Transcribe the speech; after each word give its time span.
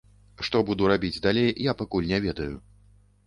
Што 0.45 0.61
буду 0.69 0.87
рабіць 0.91 1.21
далей, 1.27 1.51
я 1.69 1.75
пакуль 1.81 2.09
не 2.13 2.19
ведаю. 2.25 2.51